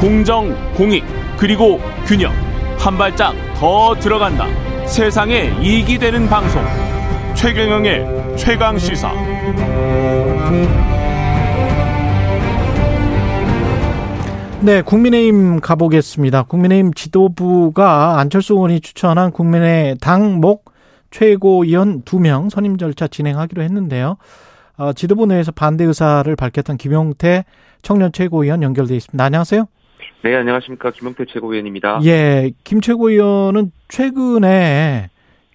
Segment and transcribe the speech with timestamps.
[0.00, 1.04] 공정, 공익,
[1.36, 2.32] 그리고 균형.
[2.78, 4.46] 한 발짝 더 들어간다.
[4.86, 6.62] 세상에 이익이 되는 방송.
[7.34, 9.12] 최경영의 최강 시사.
[14.62, 16.44] 네, 국민의힘 가보겠습니다.
[16.44, 20.70] 국민의힘 지도부가 안철수 의원이 추천한 국민의 당 목
[21.10, 24.16] 최고위원 두 명 선임 절차 진행하기로 했는데요.
[24.78, 27.44] 어, 지도부 내에서 반대 의사를 밝혔던 김용태
[27.82, 29.22] 청년 최고위원 연결돼 있습니다.
[29.22, 29.66] 안녕하세요.
[30.22, 30.90] 네, 안녕하십니까.
[30.90, 32.00] 김용태 최고위원입니다.
[32.04, 35.08] 예, 김 최고위원은 최근에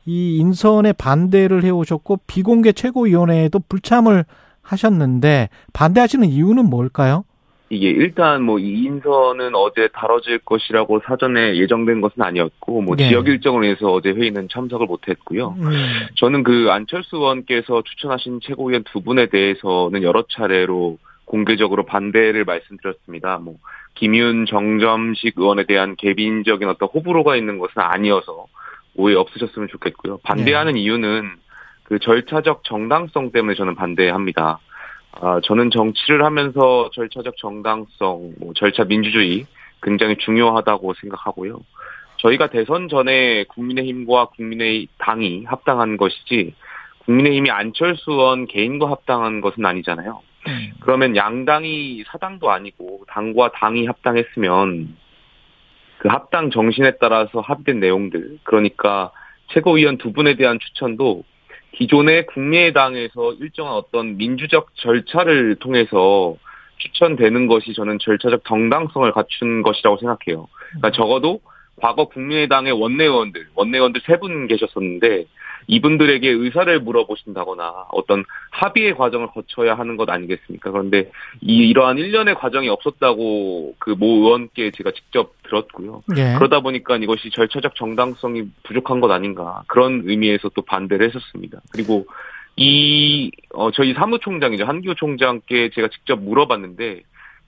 [0.05, 4.25] 이 인선에 반대를 해오셨고 비공개 최고위원회에도 불참을
[4.63, 7.25] 하셨는데 반대하시는 이유는 뭘까요?
[7.69, 13.09] 이게 일단 뭐 이 인선은 어제 다뤄질 것이라고 사전에 예정된 것은 아니었고 뭐 네.
[13.09, 15.55] 지역 일정을 위해서 어제 회의는 참석을 못했고요.
[15.59, 15.71] 음,
[16.15, 23.37] 저는 그 안철수 의원께서 추천하신 최고위원 두 분에 대해서는 여러 차례로 공개적으로 반대를 말씀드렸습니다.
[23.39, 23.55] 뭐
[23.95, 28.47] 김윤 정점식 의원에 대한 개인적인 어떤 호불호가 있는 것은 아니어서
[28.95, 30.19] 오해 없으셨으면 좋겠고요.
[30.23, 31.31] 반대하는 이유는
[31.83, 34.59] 그 절차적 정당성 때문에 저는 반대합니다.
[35.21, 39.45] 아, 저는 정치를 하면서 절차적 정당성, 뭐 절차 민주주의
[39.81, 41.59] 굉장히 중요하다고 생각하고요.
[42.17, 46.55] 저희가 대선 전에 국민의힘과 국민의 당이 합당한 것이지
[47.05, 50.21] 국민의힘이 안철수 의원 개인과 합당한 것은 아니잖아요.
[50.47, 50.71] 음.
[50.79, 54.95] 그러면 양당이 사당도 아니고 당과 당이 합당했으면
[55.99, 59.11] 그 합당 정신에 따라서 합의된 내용들 그러니까
[59.47, 61.23] 최고위원 두 분에 대한 추천도
[61.73, 66.35] 기존의 국민의당에서 일정한 어떤 민주적 절차를 통해서
[66.77, 70.47] 추천되는 것이 저는 절차적 정당성을 갖춘 것이라고 생각해요.
[70.69, 71.41] 그러니까 적어도
[71.81, 75.25] 과거 국민의당의 원내의원들, 원내의원들 세 분 계셨었는데
[75.67, 80.71] 이분들에게 의사를 물어보신다거나 어떤 합의의 과정을 거쳐야 하는 것 아니겠습니까?
[80.71, 86.03] 그런데 이 이러한 일련의 과정이 없었다고 그 모 의원께 제가 직접 들었고요.
[86.17, 86.35] 예.
[86.37, 91.59] 그러다 보니까 이것이 절차적 정당성이 부족한 것 아닌가 그런 의미에서 또 반대를 했었습니다.
[91.71, 92.05] 그리고
[92.57, 97.01] 이 어, 저희 사무총장이죠 한기호 총장께 제가 직접 물어봤는데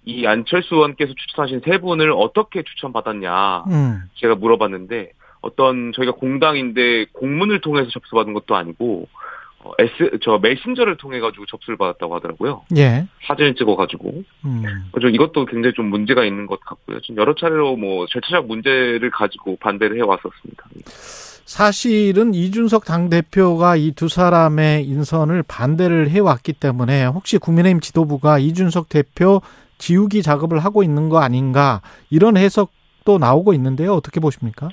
[0.05, 5.11] 이 안철수 의원께서 추천하신 세 분을 어떻게 추천받았냐 음, 제가 물어봤는데
[5.41, 9.07] 어떤 저희가 공당인데 공문을 통해서 접수받은 것도 아니고
[9.63, 12.63] 어, S 저 메신저를 통해 가지고 접수를 받았다고 하더라고요.
[12.77, 13.07] 예.
[13.27, 14.63] 사진을 찍어 가지고 음.
[14.91, 16.99] 그래서 이것도 굉장히 좀 문제가 있는 것 같고요.
[17.01, 20.63] 좀 여러 차례로 뭐 절차적 문제를 가지고 반대를 해 왔었습니다.
[21.45, 28.37] 사실은 이준석 당 대표가 이 두 사람의 인선을 반대를 해 왔기 때문에 혹시 국민의힘 지도부가
[28.37, 29.41] 이준석 대표
[29.77, 33.93] 지우기 작업을 하고 있는 거 아닌가 이런 해석도 나오고 있는데요.
[33.93, 34.69] 어떻게 보십니까?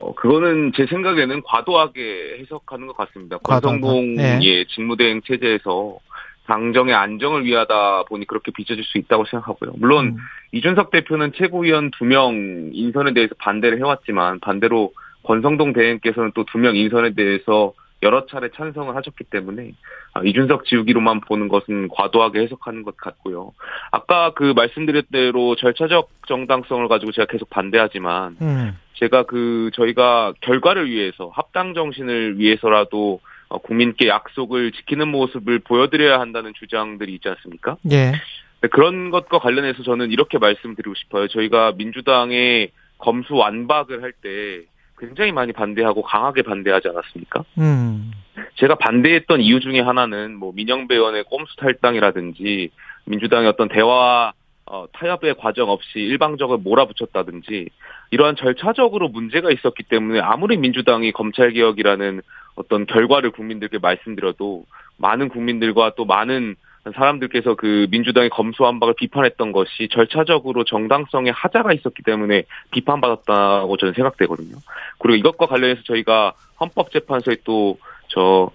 [0.00, 3.38] 어, 그거는 제 생각에는 과도하게 해석하는 것 같습니다.
[3.38, 4.64] 권성동의 네.
[4.68, 5.98] 직무대행 체제에서
[6.46, 9.72] 당정의 안정을 위하다 보니 그렇게 빚어질 수 있다고 생각하고요.
[9.76, 10.16] 물론 음,
[10.52, 14.92] 이준석 대표는 최고위원 두 명 인선에 대해서 반대를 해왔지만 반대로
[15.24, 19.72] 권성동 대행께서는 또 두 명 인선에 대해서 여러 차례 찬성을 하셨기 때문에
[20.14, 23.52] 아, 이준석 지우기로만 보는 것은 과도하게 해석하는 것 같고요.
[23.90, 30.90] 아까 그 말씀드렸 대로 절차적 정당성을 가지고 제가 계속 반대하지만 음, 제가 그 저희가 결과를
[30.90, 37.76] 위해서 합당 정신을 위해서라도 어, 국민께 약속을 지키는 모습을 보여드려야 한다는 주장들이 있지 않습니까?
[37.90, 38.12] 예.
[38.60, 41.28] 네, 그런 것과 관련해서 저는 이렇게 말씀드리고 싶어요.
[41.28, 44.62] 저희가 민주당의 검수 완박을 할 때
[44.98, 47.44] 굉장히 많이 반대하고 강하게 반대하지 않았습니까?
[47.58, 48.10] 음,
[48.56, 52.70] 제가 반대했던 이유 중에 하나는 뭐 민영배 의원의 꼼수 탈당이라든지
[53.04, 54.32] 민주당의 어떤 대화
[54.70, 57.68] 어, 타협의 과정 없이 일방적으로 몰아붙였다든지
[58.10, 62.20] 이러한 절차적으로 문제가 있었기 때문에 아무리 민주당이 검찰개혁이라는
[62.56, 64.64] 어떤 결과를 국민들께 말씀드려도
[64.98, 66.56] 많은 국민들과 또 많은
[66.94, 74.56] 사람들께서 그 민주당의 검수완박을 비판했던 것이 절차적으로 정당성에 하자가 있었기 때문에 비판받았다고 저는 생각되거든요.
[74.98, 77.78] 그리고 이것과 관련해서 저희가 헌법재판소에 또
[78.08, 78.50] 저,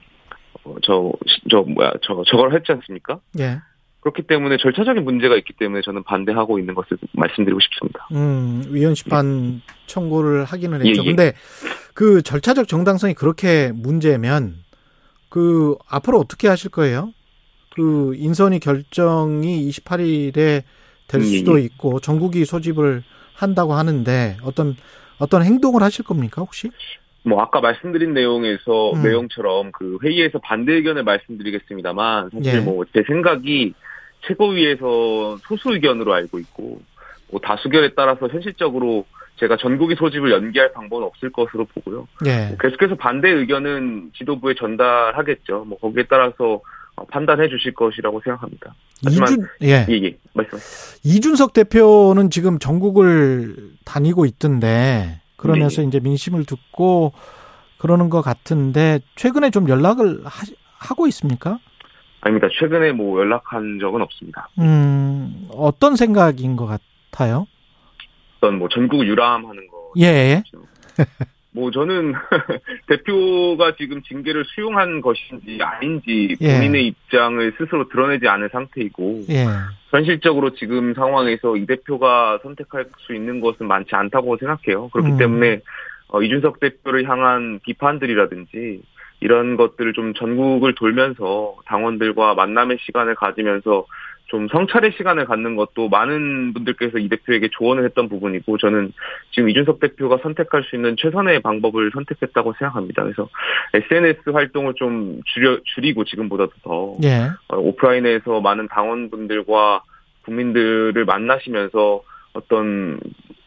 [0.64, 3.20] 어, 저, 시- 저, 뭐야, 저, 저걸 했지 않습니까?
[3.40, 3.58] 예.
[4.04, 8.06] 그렇기 때문에 절차적인 문제가 있기 때문에 저는 반대하고 있는 것을 말씀드리고 싶습니다.
[8.12, 11.02] 음, 위헌 심판 청구를 하기는 했죠.
[11.02, 11.10] 예, 예.
[11.10, 11.34] 근데
[11.94, 14.56] 그 절차적 정당성이 그렇게 문제면
[15.30, 17.14] 그 앞으로 어떻게 하실 거예요?
[17.76, 20.64] 그 인선이 결정이 28일에
[21.08, 21.64] 될 음, 예, 수도 예.
[21.64, 23.04] 있고 전국이 소집을
[23.36, 24.76] 한다고 하는데 어떤
[25.18, 26.70] 어떤 행동을 하실 겁니까 혹시?
[27.24, 29.02] 뭐 아까 말씀드린 내용에서 음.
[29.02, 32.60] 내용처럼 그 회의에서 반대 의견을 말씀드리겠습니다만 사실 예.
[32.60, 33.74] 뭐제 생각이
[34.28, 36.82] 최고위에서 소수 의견으로 알고 있고
[37.32, 39.06] 뭐 다수결에 따라서 현실적으로
[39.38, 42.08] 제가 전국이 소집을 연기할 방법은 없을 것으로 보고요.
[42.26, 42.48] 예.
[42.48, 45.66] 뭐 계속해서 반대 의견은 지도부에 전달하겠죠.
[45.66, 46.62] 뭐 거기에 따라서
[46.96, 48.76] 어, 판단해 주실 것이라고 생각합니다.
[49.04, 49.86] 하지만 이준 예.
[49.90, 50.18] 예, 예.
[50.34, 51.00] 말씀하세요.
[51.04, 55.88] 이준석 대표는 지금 전국을 다니고 있던데 그러면서 네.
[55.88, 57.14] 이제 민심을 듣고
[57.80, 61.60] 그러는 것 같은데 최근에 좀 연락을 하, 고 있습니까?
[62.24, 62.48] 아닙니다.
[62.58, 64.48] 최근에 뭐 연락한 적은 없습니다.
[64.60, 67.48] 음, 어떤 생각인 것 같아요?
[68.38, 69.92] 어떤 뭐 전국 유람하는 거.
[70.00, 70.42] 예.
[71.52, 72.14] 뭐 저는
[72.88, 76.54] 대표가 지금 징계를 수용한 것인지 아닌지 예.
[76.56, 79.46] 본인의 입장을 스스로 드러내지 않은 상태이고 예.
[79.92, 84.90] 현실적으로 지금 상황에서 이 대표가 선택할 수 있는 것은 많지 않다고 생각해요.
[84.90, 85.18] 그렇기 음.
[85.18, 85.60] 때문에
[86.08, 88.82] 어, 이준석 대표를 향한 비판들이라든지
[89.24, 93.86] 이런 것들을 좀 전국을 돌면서 당원들과 만남의 시간을 가지면서
[94.28, 98.92] 좀 성찰의 시간을 갖는 것도 많은 분들께서 이 대표에게 조언을 했던 부분이고 저는
[99.32, 103.04] 지금 이준석 대표가 선택할 수 있는 최선의 방법을 선택했다고 생각합니다.
[103.04, 103.30] 그래서
[103.74, 107.30] SNS 활동을 좀 줄여, 줄이고 지금보다도 더 예.
[107.48, 109.84] 어, 오프라인에서 많은 당원분들과
[110.26, 112.02] 국민들을 만나시면서
[112.34, 113.00] 어떤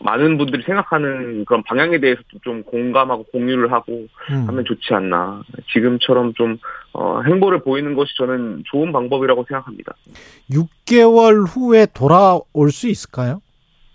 [0.06, 4.44] 많은 분들이 생각하는 그런 방향에 대해서 좀 공감하고 공유를 하고 음.
[4.46, 5.42] 하면 좋지 않나.
[5.72, 6.58] 지금처럼 좀
[6.92, 9.94] 어, 행보를 보이는 것이 저는 좋은 방법이라고 생각합니다.
[10.52, 13.40] 6개월 후에 돌아올 수 있을까요?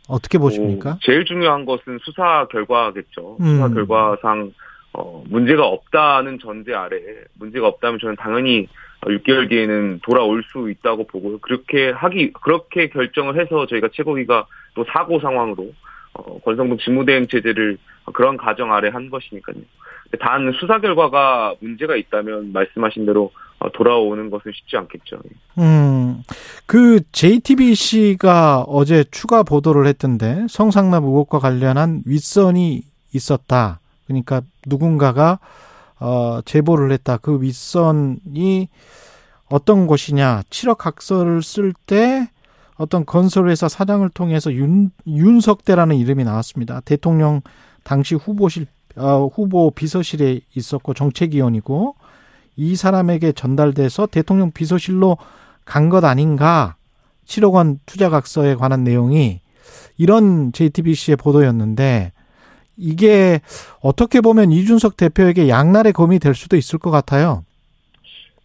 [0.09, 0.89] 어떻게 보십니까?
[0.89, 3.37] 뭐 제일 중요한 것은 수사 결과겠죠.
[3.39, 3.45] 음.
[3.45, 4.51] 수사 결과상
[4.93, 6.97] 어, 문제가 없다는 전제 아래
[7.39, 8.67] 문제가 없다면 저는 당연히
[9.03, 11.37] 6개월 뒤에는 돌아올 수 있다고 보고요.
[11.39, 15.71] 그렇게 하기 그렇게 결정을 해서 저희가 최고위가 또 사고 상황으로
[16.13, 17.77] 어, 권성동 직무대행 체제를
[18.13, 19.57] 그런 가정 아래 한 것이니까요.
[20.19, 25.21] 단 수사 결과가 문제가 있다면 말씀하신 대로 어, 돌아오는 것은 쉽지 않겠죠.
[25.59, 26.23] 음,
[26.65, 32.81] 그 JTBC가 어제 추가 보도를 했던데 성상납 의혹과 관련한 윗선이
[33.13, 33.79] 있었다.
[34.07, 35.39] 그러니까 누군가가
[35.99, 37.17] 어, 제보를 했다.
[37.17, 38.67] 그 윗선이
[39.49, 40.41] 어떤 곳이냐?
[40.49, 42.29] 7억 각서를 쓸때
[42.81, 46.81] 어떤 건설회사 사장을 통해서 윤, 윤석대라는 이름이 나왔습니다.
[46.81, 47.41] 대통령
[47.83, 51.95] 당시 후보실, 어, 후보 비서실에 있었고 정책위원이고
[52.55, 55.17] 이 사람에게 전달돼서 대통령 비서실로
[55.63, 56.75] 간 것 아닌가?
[57.27, 59.41] 7억 원 투자 각서에 관한 내용이
[59.97, 62.11] 이런 JTBC의 보도였는데
[62.77, 63.41] 이게
[63.79, 67.43] 어떻게 보면 이준석 대표에게 양날의 검이 될 수도 있을 것 같아요.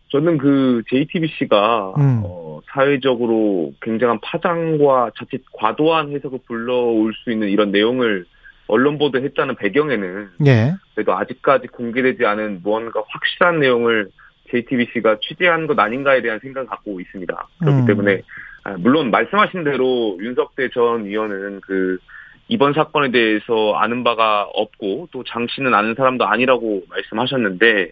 [0.08, 2.22] 저는 그 JTBC가 음.
[2.24, 8.24] 어, 사회적으로 굉장한 파장과 자칫 과도한 해석을 불러올 수 있는 이런 내용을
[8.68, 10.74] 언론 보도했다는 배경에는 예.
[10.94, 14.08] 그래도 아직까지 공개되지 않은 무언가 확실한 내용을
[14.50, 17.48] JTBC가 취재한 것 아닌가에 대한 생각을 갖고 있습니다.
[17.60, 17.86] 그렇기 음.
[17.86, 18.22] 때문에
[18.64, 21.98] 아, 물론 말씀하신 대로 윤석대 전 의원은 그
[22.48, 27.90] 이번 사건에 대해서 아는 바가 없고 또 장 씨는 아는 사람도 아니라고 말씀하셨는데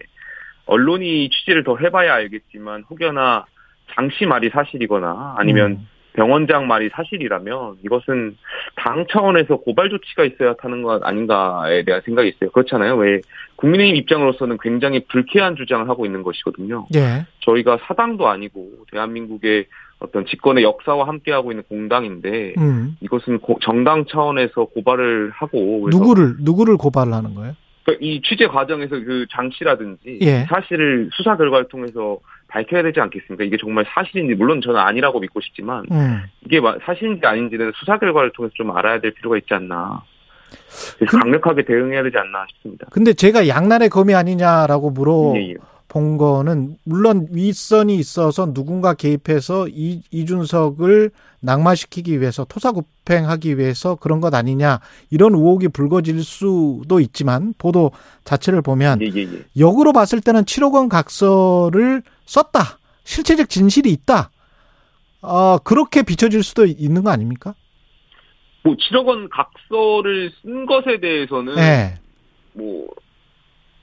[0.65, 3.45] 언론이 취재를 더 해봐야 알겠지만 혹여나
[3.93, 5.87] 장 씨 말이 사실이거나 아니면 음.
[6.13, 8.37] 병원장 말이 사실이라면 이것은
[8.77, 12.49] 당 차원에서 고발 조치가 있어야 하는 것 아닌가에 대한 생각이 있어요.
[12.51, 12.95] 그렇잖아요.
[12.95, 13.19] 왜
[13.57, 16.87] 국민의힘 입장으로서는 굉장히 불쾌한 주장을 하고 있는 것이거든요.
[16.95, 17.25] 예.
[17.41, 19.65] 저희가 사당도 아니고 대한민국의
[19.99, 22.95] 어떤 집권의 역사와 함께하고 있는 공당인데 음.
[23.01, 27.53] 이것은 고- 정당 차원에서 고발을 하고 누구를 누구를 고발하는 거예요?
[27.85, 30.45] 그러니까 이 취재 과정에서 그 장 씨라든지 예.
[30.49, 33.43] 사실을 수사 결과를 통해서 밝혀야 되지 않겠습니까?
[33.43, 36.21] 이게 정말 사실인지 물론 저는 아니라고 믿고 싶지만 음.
[36.45, 40.03] 이게 마- 사실인지 아닌지는 수사 결과를 통해서 좀 알아야 될 필요가 있지 않나.
[40.97, 42.87] 그래서 그- 강력하게 대응해야 되지 않나 싶습니다.
[42.91, 45.53] 근데 제가 양날의 검이 아니냐라고 물어본 예,
[45.95, 46.17] 예.
[46.17, 54.79] 거는 물론 윗선이 있어서 누군가 개입해서 이, 이준석을 낙마시키기 위해서 토사구팽하기 위해서 그런 것 아니냐
[55.11, 57.91] 이런 의혹이 불거질 수도 있지만 보도
[58.23, 59.45] 자체를 보면 예, 예, 예.
[59.57, 62.79] 역으로 봤을 때는 7억 원 각서를 썼다.
[63.03, 64.31] 실체적 진실이 있다.
[65.21, 67.55] 어, 그렇게 비춰질 수도 있는 거 아닙니까?
[68.63, 71.99] 뭐 7억 원 각서를 쓴 것에 대해서는 네.
[72.53, 72.87] 뭐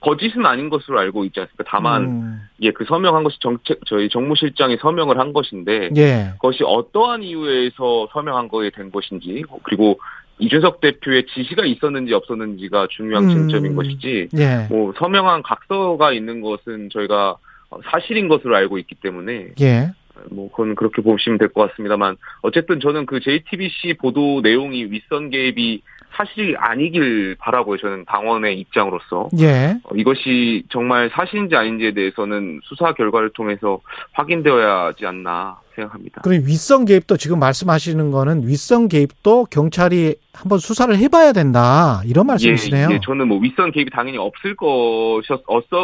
[0.03, 1.65] 거짓은 아닌 것으로 알고 있지 않습니까?
[1.67, 6.31] 다만 음, 예, 그 서명한 것이 정책 저희 정무실장이 서명을 한 것인데 예.
[6.35, 10.01] 그것이 어떠한 이유에서 서명한 거에 된 것인지 그리고
[10.39, 13.31] 이준석 대표의 지시가 있었는지 없었는지가 중요한 음.
[13.31, 14.67] 쟁점인 것이지 예.
[14.69, 17.37] 뭐 서명한 각서가 있는 것은 저희가
[17.71, 19.93] 어, 사실인 것으로 알고 있기 때문에 예.
[20.31, 25.83] 뭐 그건 그렇게 보시면 될 것 같습니다만 어쨌든 저는 그 JTBC 보도 내용이 윗선 개입이
[26.15, 27.79] 사실이 아니길 바라고요.
[27.79, 29.77] 저는 당원의 입장으로서 예.
[29.85, 33.81] 어, 이것이 정말 사실인지 아닌지에 대해서는 수사 결과를 통해서
[34.13, 36.21] 확인되어야 하지 않나 생각합니다.
[36.23, 42.89] 그럼 윗선 개입도 지금 말씀하시는 거는 윗선 개입도 경찰이 한번 수사를 해봐야 된다 이런 말씀이시네요.
[42.91, 45.43] 예, 예, 저는 뭐 윗선 개입이 당연히 없을 것이었,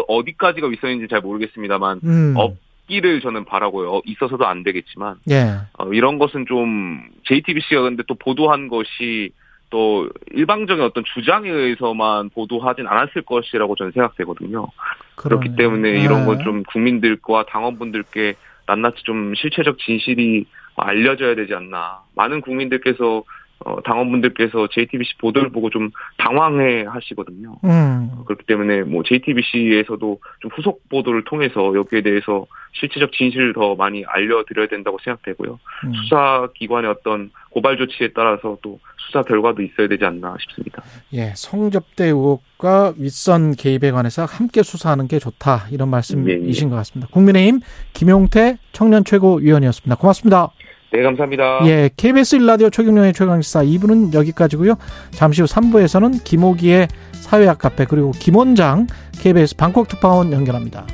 [0.08, 2.34] 어디까지가 윗선인지 잘 모르겠습니다만, 음.
[2.36, 2.56] 없-
[2.88, 4.00] 없기를 저는 바라고요.
[4.06, 5.56] 있어서도 안 되겠지만 예.
[5.78, 9.30] 어, 이런 것은 좀 JTBC가 근데 또 보도한 것이
[9.70, 14.66] 또 일방적인 어떤 주장에 의해서만 보도하진 않았을 것이라고 저는 생각되거든요.
[15.16, 16.00] 그렇기 때문에 네.
[16.02, 18.34] 이런 건 좀 국민들과 당원분들께
[18.66, 20.46] 낱낱이 좀 실체적 진실이
[20.76, 22.00] 알려져야 되지 않나.
[22.14, 23.24] 많은 국민들께서
[23.64, 27.56] 어, 당원분들께서 JTBC 보도를 보고 좀 당황해 하시거든요.
[27.64, 28.10] 음.
[28.26, 34.68] 그렇기 때문에 뭐 JTBC에서도 좀 후속 보도를 통해서 여기에 대해서 실체적 진실을 더 많이 알려드려야
[34.68, 35.58] 된다고 생각되고요.
[35.84, 35.92] 음.
[35.94, 40.82] 수사기관의 어떤 고발 조치에 따라서 또 수사 결과도 있어야 되지 않나 싶습니다.
[41.14, 45.68] 예, 성접대 의혹과 윗선 개입에 관해서 함께 수사하는 게 좋다.
[45.72, 46.70] 이런 말씀이신 예, 예.
[46.70, 47.08] 것 같습니다.
[47.10, 47.60] 국민의힘
[47.94, 49.96] 김용태 청년 최고위원이었습니다.
[49.96, 50.50] 고맙습니다.
[50.90, 51.60] 네, 감사합니다.
[51.66, 54.74] 예, KBS 1라디오 최경영의 최강시사 2부는 여기까지고요.
[55.10, 58.86] 잠시 후 3부에서는 김호기의 사회학 카페 그리고 김원장
[59.20, 60.86] KBS 방콕 특파원 연결합니다.